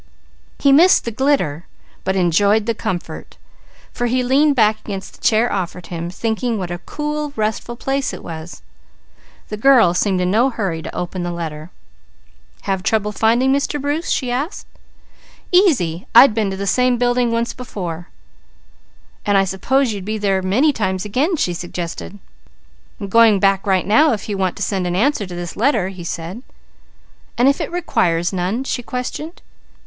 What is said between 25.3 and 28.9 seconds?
that letter," he said. "And if it requires none?" she